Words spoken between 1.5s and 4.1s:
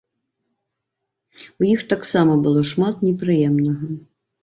У іх таксама было шмат непрыемнага.